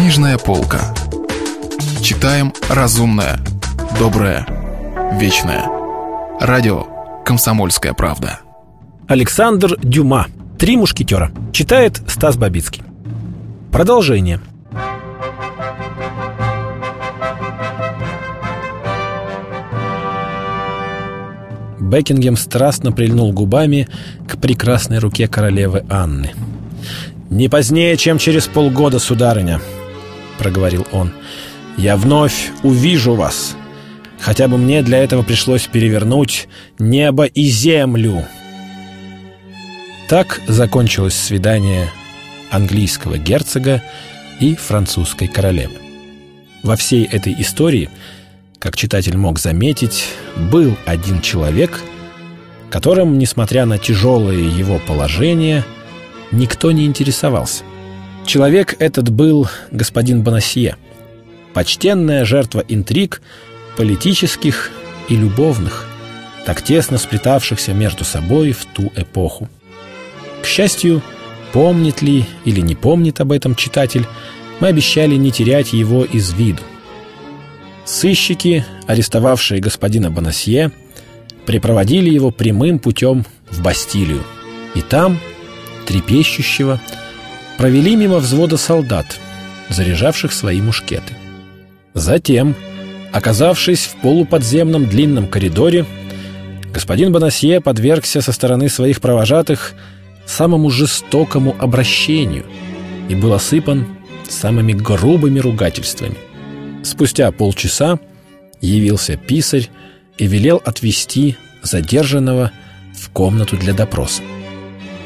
Книжная 0.00 0.38
полка. 0.38 0.94
Читаем 2.00 2.54
разумное, 2.70 3.38
доброе, 3.98 4.46
вечное. 5.20 5.66
Радио 6.40 6.86
«Комсомольская 7.22 7.92
правда». 7.92 8.40
Александр 9.08 9.78
Дюма. 9.82 10.28
«Три 10.58 10.78
мушкетера». 10.78 11.30
Читает 11.52 12.00
Стас 12.08 12.38
Бабицкий. 12.38 12.82
Продолжение. 13.70 14.40
Бекингем 21.78 22.38
страстно 22.38 22.90
прильнул 22.90 23.34
губами 23.34 23.86
к 24.26 24.40
прекрасной 24.40 24.98
руке 24.98 25.28
королевы 25.28 25.84
Анны. 25.90 26.32
«Не 27.28 27.50
позднее, 27.50 27.98
чем 27.98 28.16
через 28.16 28.46
полгода, 28.46 28.98
сударыня»,— 28.98 29.60
проговорил 30.40 30.86
он,— 30.90 31.12
«я 31.76 31.96
вновь 31.96 32.50
увижу 32.62 33.14
вас. 33.14 33.54
Хотя 34.18 34.48
бы 34.48 34.56
мне 34.56 34.82
для 34.82 34.98
этого 34.98 35.22
пришлось 35.22 35.66
перевернуть 35.66 36.48
небо 36.78 37.26
и 37.26 37.44
землю». 37.44 38.24
Так 40.08 40.40
закончилось 40.48 41.14
свидание 41.14 41.90
английского 42.50 43.18
герцога 43.18 43.82
и 44.40 44.56
французской 44.56 45.28
королевы. 45.28 45.76
Во 46.62 46.74
всей 46.74 47.04
этой 47.04 47.34
истории, 47.38 47.90
как 48.58 48.76
читатель 48.76 49.16
мог 49.16 49.38
заметить, 49.38 50.06
был 50.36 50.76
один 50.86 51.20
человек, 51.20 51.80
которым, 52.70 53.18
несмотря 53.18 53.66
на 53.66 53.78
тяжелое 53.78 54.38
его 54.38 54.80
положение, 54.86 55.64
никто 56.32 56.72
не 56.72 56.86
интересовался. 56.86 57.64
Человек 58.26 58.76
этот 58.78 59.10
был 59.10 59.48
господин 59.70 60.22
Бонасье, 60.22 60.76
почтенная 61.52 62.24
жертва 62.24 62.64
интриг 62.68 63.22
политических 63.76 64.70
и 65.08 65.16
любовных, 65.16 65.86
так 66.46 66.62
тесно 66.62 66.98
сплетавшихся 66.98 67.72
между 67.72 68.04
собой 68.04 68.52
в 68.52 68.64
ту 68.66 68.92
эпоху. 68.94 69.48
К 70.42 70.46
счастью, 70.46 71.02
помнит 71.52 72.02
ли 72.02 72.24
или 72.44 72.60
не 72.60 72.74
помнит 72.74 73.20
об 73.20 73.32
этом 73.32 73.54
читатель, 73.54 74.06
мы 74.60 74.68
обещали 74.68 75.16
не 75.16 75.32
терять 75.32 75.72
его 75.72 76.04
из 76.04 76.32
виду. 76.32 76.62
Сыщики, 77.84 78.64
арестовавшие 78.86 79.60
господина 79.60 80.10
Бонасье, 80.10 80.70
припроводили 81.46 82.10
его 82.10 82.30
прямым 82.30 82.78
путем 82.78 83.24
в 83.50 83.62
Бастилию. 83.62 84.22
И 84.74 84.82
там, 84.82 85.18
трепещущего, 85.86 86.80
провели 87.60 87.94
мимо 87.94 88.20
взвода 88.20 88.56
солдат, 88.56 89.20
заряжавших 89.68 90.32
свои 90.32 90.62
мушкеты. 90.62 91.12
Затем, 91.92 92.54
оказавшись 93.12 93.84
в 93.84 93.96
полуподземном 93.96 94.86
длинном 94.86 95.26
коридоре, 95.26 95.84
господин 96.72 97.12
Бонасье 97.12 97.60
подвергся 97.60 98.22
со 98.22 98.32
стороны 98.32 98.70
своих 98.70 99.02
провожатых 99.02 99.74
самому 100.24 100.70
жестокому 100.70 101.54
обращению 101.58 102.46
и 103.10 103.14
был 103.14 103.34
осыпан 103.34 103.86
самыми 104.26 104.72
грубыми 104.72 105.38
ругательствами. 105.38 106.16
Спустя 106.82 107.30
полчаса 107.30 107.98
явился 108.62 109.18
писарь 109.18 109.68
и 110.16 110.26
велел 110.26 110.62
отвезти 110.64 111.36
задержанного 111.60 112.52
в 112.98 113.10
комнату 113.10 113.58
для 113.58 113.74
допроса. 113.74 114.22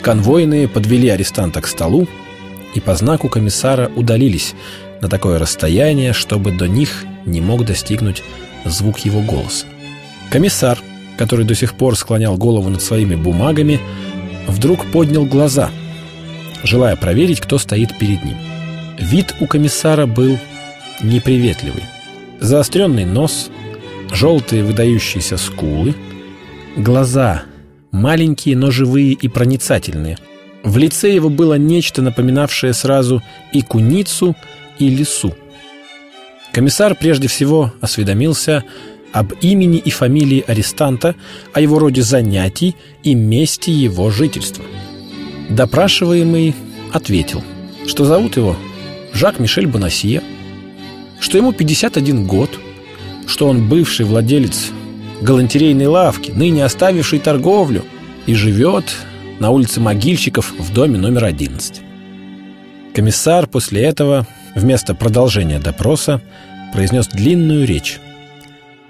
Конвойные 0.02 0.68
подвели 0.68 1.08
арестанта 1.08 1.60
к 1.60 1.66
столу 1.66 2.06
и 2.74 2.80
по 2.80 2.94
знаку 2.94 3.28
комиссара 3.28 3.90
удалились 3.94 4.54
на 5.00 5.08
такое 5.08 5.38
расстояние, 5.38 6.12
чтобы 6.12 6.52
до 6.52 6.66
них 6.68 7.04
не 7.24 7.40
мог 7.40 7.64
достигнуть 7.64 8.22
звук 8.64 9.00
его 9.00 9.20
голоса. 9.20 9.66
Комиссар, 10.30 10.78
который 11.16 11.44
до 11.44 11.54
сих 11.54 11.74
пор 11.74 11.96
склонял 11.96 12.36
голову 12.36 12.68
над 12.68 12.82
своими 12.82 13.14
бумагами, 13.14 13.80
вдруг 14.46 14.84
поднял 14.86 15.24
глаза, 15.24 15.70
желая 16.64 16.96
проверить, 16.96 17.40
кто 17.40 17.58
стоит 17.58 17.96
перед 17.98 18.24
ним. 18.24 18.36
Вид 18.98 19.34
у 19.40 19.46
комиссара 19.46 20.06
был 20.06 20.38
неприветливый. 21.02 21.84
Заостренный 22.40 23.04
нос, 23.04 23.50
желтые 24.12 24.64
выдающиеся 24.64 25.36
скулы, 25.36 25.94
глаза 26.76 27.44
маленькие, 27.90 28.56
но 28.56 28.70
живые 28.70 29.12
и 29.12 29.28
проницательные. 29.28 30.18
В 30.64 30.78
лице 30.78 31.14
его 31.14 31.28
было 31.28 31.54
нечто, 31.54 32.00
напоминавшее 32.00 32.72
сразу 32.72 33.22
и 33.52 33.60
куницу, 33.60 34.34
и 34.78 34.88
лису. 34.88 35.34
Комиссар 36.52 36.94
прежде 36.94 37.28
всего 37.28 37.72
осведомился 37.82 38.64
об 39.12 39.34
имени 39.42 39.78
и 39.78 39.90
фамилии 39.90 40.42
арестанта, 40.44 41.14
о 41.52 41.60
его 41.60 41.78
роде 41.78 42.02
занятий 42.02 42.74
и 43.02 43.14
месте 43.14 43.70
его 43.70 44.10
жительства. 44.10 44.64
Допрашиваемый 45.50 46.54
ответил, 46.92 47.44
что 47.86 48.06
зовут 48.06 48.36
его 48.36 48.56
Жак-Мишель 49.12 49.66
Бонасье, 49.66 50.22
что 51.20 51.36
ему 51.36 51.52
51 51.52 52.26
год, 52.26 52.50
что 53.26 53.46
он 53.48 53.68
бывший 53.68 54.06
владелец 54.06 54.70
галантерейной 55.20 55.86
лавки, 55.86 56.30
ныне 56.30 56.64
оставивший 56.64 57.18
торговлю, 57.18 57.84
и 58.26 58.34
живет 58.34 58.84
на 59.40 59.50
улице 59.50 59.80
Могильщиков 59.80 60.52
в 60.58 60.72
доме 60.72 60.98
номер 60.98 61.24
11. 61.24 61.80
Комиссар 62.94 63.46
после 63.46 63.82
этого, 63.82 64.26
вместо 64.54 64.94
продолжения 64.94 65.58
допроса, 65.58 66.20
произнес 66.72 67.08
длинную 67.08 67.66
речь 67.66 68.00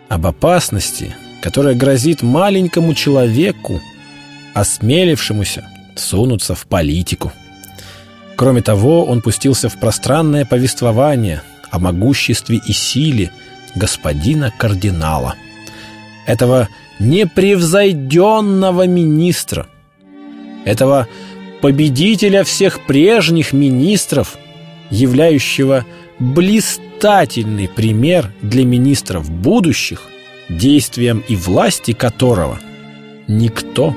об 0.09 0.27
опасности, 0.27 1.15
которая 1.41 1.75
грозит 1.75 2.23
маленькому 2.23 2.95
человеку, 2.95 3.81
осмелившемуся 4.55 5.67
сунуться 5.97 6.55
в 6.55 6.67
политику. 6.67 7.33
Кроме 8.37 8.63
того, 8.63 9.05
он 9.05 9.23
пустился 9.23 9.69
в 9.69 9.79
пространное 9.79 10.45
повествование 10.45 11.43
о 11.71 11.79
могуществе 11.79 12.61
и 12.67 12.73
силе 12.73 13.31
господина 13.75 14.53
кардинала, 14.57 15.35
этого 16.27 16.69
непревзойденного 16.99 18.87
министра, 18.87 19.67
этого 20.65 21.09
победителя 21.61 22.45
всех 22.45 22.81
прежних 22.87 23.53
министров, 23.53 24.37
являющего 24.91 25.85
блистательный 26.19 27.69
пример 27.69 28.33
для 28.43 28.65
министров 28.65 29.31
будущих, 29.31 30.03
действием 30.49 31.25
и 31.27 31.37
власти 31.37 31.93
которого 31.93 32.61
никто, 33.27 33.97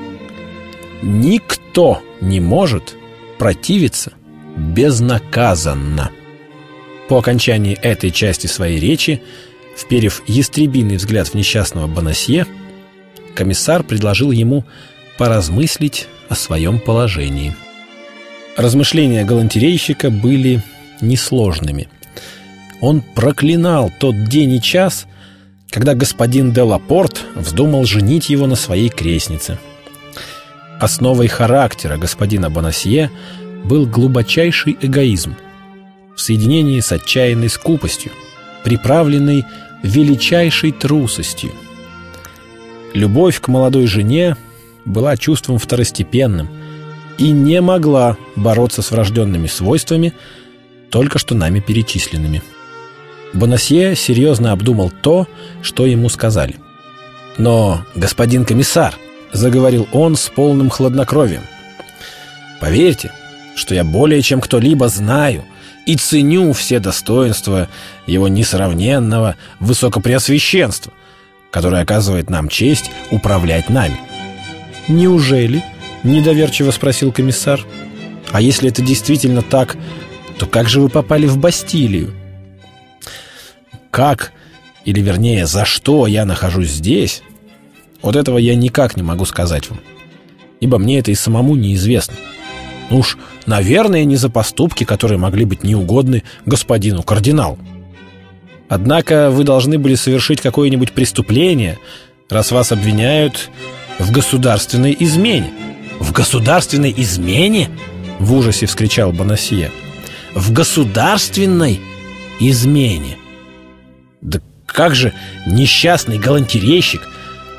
никто 1.02 2.02
не 2.20 2.40
может 2.40 2.96
противиться 3.38 4.12
безнаказанно. 4.56 6.10
По 7.08 7.18
окончании 7.18 7.78
этой 7.80 8.10
части 8.10 8.46
своей 8.46 8.80
речи, 8.80 9.22
вперев 9.76 10.22
ястребиный 10.26 10.96
взгляд 10.96 11.28
в 11.28 11.34
несчастного 11.34 11.86
Бонасье, 11.86 12.46
комиссар 13.34 13.82
предложил 13.84 14.30
ему 14.30 14.64
поразмыслить 15.18 16.06
о 16.28 16.34
своем 16.34 16.78
положении. 16.78 17.54
Размышления 18.56 19.24
галантерейщика 19.24 20.10
были 20.10 20.62
несложными. 21.00 21.88
Он 22.80 23.02
проклинал 23.02 23.90
тот 23.98 24.24
день 24.24 24.52
и 24.54 24.62
час, 24.62 25.06
когда 25.70 25.94
господин 25.94 26.52
де 26.52 26.62
Лапорт 26.62 27.24
вздумал 27.34 27.84
женить 27.84 28.30
его 28.30 28.46
на 28.46 28.54
своей 28.54 28.88
крестнице. 28.88 29.58
Основой 30.80 31.26
характера 31.26 31.96
господина 31.98 32.50
Бонасье 32.50 33.10
был 33.64 33.86
глубочайший 33.86 34.78
эгоизм 34.80 35.36
в 36.14 36.20
соединении 36.20 36.80
с 36.80 36.92
отчаянной 36.92 37.48
скупостью, 37.48 38.12
приправленной 38.62 39.44
величайшей 39.82 40.72
трусостью. 40.72 41.50
Любовь 42.94 43.40
к 43.40 43.48
молодой 43.48 43.86
жене 43.86 44.36
была 44.88 45.16
чувством 45.16 45.58
второстепенным 45.58 46.48
и 47.18 47.30
не 47.30 47.60
могла 47.60 48.16
бороться 48.36 48.82
с 48.82 48.90
врожденными 48.90 49.46
свойствами, 49.46 50.14
только 50.90 51.18
что 51.18 51.34
нами 51.34 51.60
перечисленными. 51.60 52.42
Бонасье 53.34 53.94
серьезно 53.94 54.52
обдумал 54.52 54.90
то, 54.90 55.26
что 55.62 55.84
ему 55.84 56.08
сказали. 56.08 56.56
«Но, 57.36 57.84
господин 57.94 58.44
комиссар»,— 58.44 58.94
заговорил 59.32 59.86
он 59.92 60.16
с 60.16 60.28
полным 60.28 60.70
хладнокровием, 60.70 61.42
«поверьте, 62.60 63.12
что 63.54 63.74
я 63.74 63.84
более 63.84 64.22
чем 64.22 64.40
кто-либо 64.40 64.88
знаю 64.88 65.44
и 65.86 65.96
ценю 65.96 66.52
все 66.52 66.80
достоинства 66.80 67.68
его 68.06 68.28
несравненного 68.28 69.36
высокопреосвященства, 69.60 70.92
которое 71.50 71.82
оказывает 71.82 72.30
нам 72.30 72.48
честь 72.48 72.90
управлять 73.10 73.68
нами». 73.68 74.07
«Неужели?»— 74.88 75.62
недоверчиво 76.02 76.70
спросил 76.70 77.12
комиссар. 77.12 77.64
«А 78.32 78.40
если 78.40 78.70
это 78.70 78.82
действительно 78.82 79.42
так, 79.42 79.76
то 80.38 80.46
как 80.46 80.68
же 80.68 80.80
вы 80.80 80.88
попали 80.88 81.26
в 81.26 81.36
Бастилию? 81.36 82.14
Как, 83.90 84.32
или 84.84 85.00
вернее, 85.00 85.46
за 85.46 85.64
что 85.64 86.06
я 86.06 86.24
нахожусь 86.24 86.70
здесь, 86.70 87.22
вот 88.00 88.16
этого 88.16 88.38
я 88.38 88.54
никак 88.54 88.96
не 88.96 89.02
могу 89.02 89.24
сказать 89.24 89.68
вам, 89.68 89.80
ибо 90.60 90.78
мне 90.78 91.00
это 91.00 91.10
и 91.10 91.14
самому 91.14 91.56
неизвестно. 91.56 92.14
Ну 92.90 92.98
уж, 92.98 93.18
наверное, 93.46 94.04
не 94.04 94.16
за 94.16 94.30
поступки, 94.30 94.84
которые 94.84 95.18
могли 95.18 95.44
быть 95.44 95.64
неугодны 95.64 96.22
господину 96.46 97.02
кардиналу. 97.02 97.58
Однако 98.68 99.30
вы 99.30 99.44
должны 99.44 99.78
были 99.78 99.94
совершить 99.94 100.40
какое-нибудь 100.40 100.92
преступление, 100.92 101.78
раз 102.28 102.52
вас 102.52 102.70
обвиняют 102.72 103.50
в 103.98 104.10
государственной 104.10 104.96
измене. 104.98 105.52
В 105.98 106.12
государственной 106.12 106.94
измене? 106.96 107.70
В 108.18 108.32
ужасе 108.34 108.66
вскричал 108.66 109.12
Бонасье. 109.12 109.70
В 110.34 110.52
государственной 110.52 111.80
измене. 112.40 113.16
Да 114.20 114.40
как 114.66 114.94
же 114.94 115.12
несчастный 115.46 116.18
галантерейщик, 116.18 117.08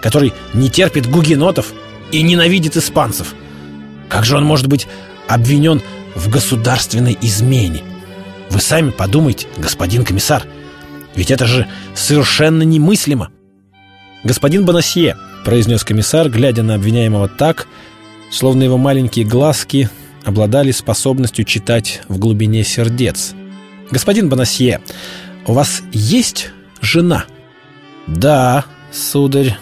который 0.02 0.34
не 0.54 0.70
терпит 0.70 1.10
гугенотов 1.10 1.74
и 2.12 2.22
ненавидит 2.22 2.78
испанцев, 2.78 3.34
как 4.08 4.26
же 4.26 4.38
он 4.38 4.46
может 4.46 4.68
быть 4.68 4.88
обвинен 5.28 5.82
в 6.16 6.30
государственной 6.30 7.18
измене? 7.22 7.84
Вы 8.50 8.62
сами 8.62 8.90
подумайте, 8.92 9.48
господин 9.58 10.04
комиссар– 10.04 10.44
ведь 11.16 11.32
это 11.32 11.46
же 11.46 11.68
совершенно 11.96 12.64
немыслимо. 12.64 13.30
Господин 14.24 14.66
Бонасье, 14.66 15.18
произнес 15.46 15.84
комиссар, 15.84 16.30
глядя 16.30 16.64
на 16.64 16.76
обвиняемого 16.76 17.28
так, 17.28 17.68
словно 18.32 18.64
его 18.64 18.78
маленькие 18.78 19.26
глазки 19.26 19.90
обладали 20.24 20.72
способностью 20.72 21.46
читать 21.46 22.02
в 22.08 22.18
глубине 22.20 22.64
сердец. 22.64 23.34
Господин 23.92 24.30
Бонасье, 24.30 24.82
у 25.48 25.54
вас 25.54 25.82
есть 25.92 26.52
жена? 26.82 27.26
Да, 28.08 28.66
сударь, 28.92 29.58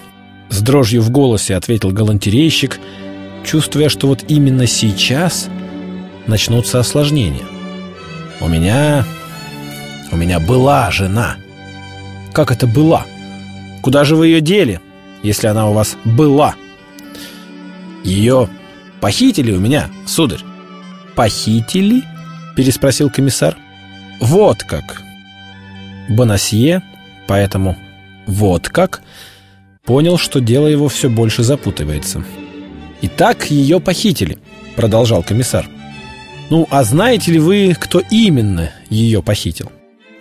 с 0.49 0.61
дрожью 0.61 1.01
в 1.01 1.09
голосе 1.09 1.55
ответил 1.55 1.91
галантерейщик, 1.91 2.79
чувствуя, 3.45 3.89
что 3.89 4.07
вот 4.07 4.25
именно 4.27 4.67
сейчас 4.67 5.47
начнутся 6.27 6.79
осложнения. 6.79 7.45
У 8.39 8.47
меня 8.47 9.05
у 10.11 10.15
меня 10.15 10.39
была 10.39 10.89
жена. 10.91 11.37
Как 12.33 12.51
это 12.51 12.67
была? 12.67 13.05
Куда 13.81 14.03
же 14.03 14.15
вы 14.15 14.27
ее 14.27 14.41
дели, 14.41 14.79
если 15.27 15.47
она 15.47 15.69
у 15.69 15.73
вас 15.73 15.97
была? 16.05 16.55
Ее 18.03 18.49
похитили 19.01 19.51
у 19.51 19.59
меня, 19.59 19.89
сударь. 20.05 20.41
Похитили? 21.15 22.03
Переспросил 22.55 23.09
комиссар. 23.09 23.55
Вот 24.19 24.63
как. 24.63 25.01
Бонасье, 26.09 26.81
поэтому 27.27 27.77
вот 28.25 28.69
как, 28.69 29.01
понял, 29.83 30.17
что 30.17 30.39
дело 30.39 30.67
его 30.67 30.87
все 30.87 31.09
больше 31.09 31.43
запутывается. 31.43 32.23
«Итак, 33.01 33.51
ее 33.51 33.79
похитили»,— 33.79 34.39
продолжал 34.75 35.21
комиссар. 35.21 35.67
«Ну, 36.49 36.67
а 36.71 36.83
знаете 36.83 37.31
ли 37.31 37.39
вы, 37.39 37.75
кто 37.79 38.01
именно 38.09 38.71
ее 38.89 39.21
похитил?» 39.21 39.71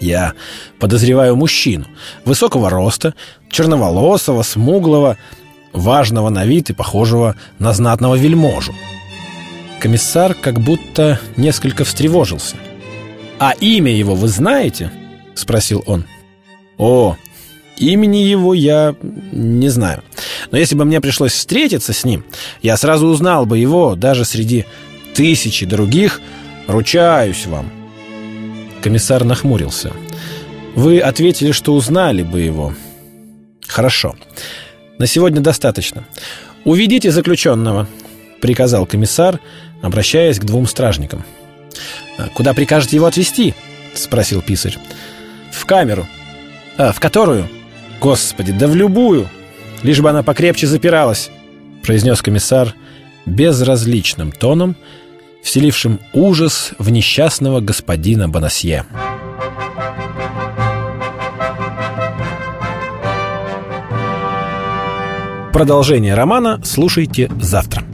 Я 0.01 0.35
подозреваю 0.79 1.37
мужчину, 1.37 1.87
высокого 2.25 2.69
роста, 2.71 3.15
черноволосого, 3.51 4.43
смуглого, 4.43 5.17
важного 5.73 6.29
на 6.29 6.45
вид 6.45 6.71
и 6.71 6.75
похожего 6.75 7.37
на 7.59 7.73
знатного 7.73 8.15
вельможу. 8.15 8.75
Комиссар 9.81 10.35
как 10.35 10.61
будто 10.61 11.21
несколько 11.37 11.85
встревожился. 11.85 12.57
«А 13.39 13.53
имя 13.61 13.93
его 13.93 14.15
вы 14.15 14.29
знаете?»— 14.29 14.91
спросил 15.35 15.83
он. 15.87 16.05
«О, 16.79 17.17
имени 17.77 18.19
его 18.19 18.55
я 18.55 18.95
не 19.33 19.69
знаю. 19.69 20.03
Но 20.51 20.59
если 20.59 20.75
бы 20.75 20.85
мне 20.85 21.01
пришлось 21.01 21.33
встретиться 21.33 21.93
с 21.93 22.05
ним, 22.05 22.25
я 22.63 22.77
сразу 22.77 23.07
узнал 23.07 23.47
бы 23.47 23.59
его 23.59 23.95
даже 23.95 24.25
среди 24.25 24.65
тысячи 25.15 25.67
других. 25.67 26.21
Ручаюсь 26.67 27.47
вам, 27.47 27.71
Комиссар 28.83 29.25
нахмурился. 29.25 29.93
«Вы 30.75 31.01
ответили, 31.01 31.53
что 31.53 31.75
узнали 31.75 32.23
бы 32.23 32.41
его». 32.41 32.75
«Хорошо. 33.67 34.15
На 34.99 35.07
сегодня 35.07 35.41
достаточно. 35.41 36.05
Уведите 36.65 37.11
заключенного»,— 37.11 37.89
приказал 38.41 38.87
комиссар, 38.87 39.41
обращаясь 39.83 40.39
к 40.39 40.45
двум 40.45 40.67
стражникам. 40.67 41.25
«А 42.19 42.29
«Куда 42.29 42.55
прикажете 42.55 42.97
его 42.97 43.07
отвезти?»— 43.07 43.55
спросил 43.95 44.43
писарь. 44.43 44.79
«В 45.51 45.65
камеру». 45.67 46.07
«А, 46.77 46.93
в 46.93 47.01
которую?» 47.01 47.49
«Господи, 48.01 48.53
да 48.53 48.69
в 48.69 48.77
любую, 48.77 49.29
лишь 49.83 50.01
бы 50.01 50.11
она 50.11 50.23
покрепче 50.23 50.67
запиралась»,— 50.67 51.31
произнес 51.83 52.21
комиссар 52.21 52.75
безразличным 53.25 54.33
тоном,— 54.33 54.77
вселившим 55.47 56.01
ужас 56.13 56.73
в 56.81 56.91
несчастного 56.91 57.61
господина 57.61 58.29
Бонасье. 58.29 58.85
Продолжение 65.53 66.15
романа 66.15 66.61
слушайте 66.65 67.31
завтра. 67.41 67.85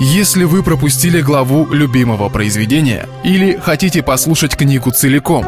Если 0.00 0.44
вы 0.44 0.62
пропустили 0.62 1.20
главу 1.20 1.66
любимого 1.70 2.30
произведения 2.30 3.06
или 3.22 3.58
хотите 3.58 4.02
послушать 4.02 4.56
книгу 4.56 4.90
целиком, 4.90 5.46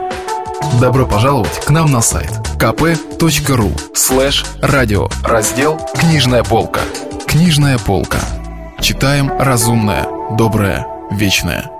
добро 0.82 1.06
пожаловать 1.06 1.64
к 1.64 1.70
нам 1.70 1.90
на 1.90 2.02
сайт 2.02 2.30
kp.ru 2.58 3.80
слэш 3.94 4.44
радио 4.60 5.08
раздел 5.24 5.80
«Книжная 5.98 6.44
полка». 6.44 6.80
«Книжная 7.26 7.78
полка». 7.78 8.18
Читаем 8.80 9.30
разумное, 9.38 10.06
доброе, 10.36 10.86
вечное. 11.10 11.79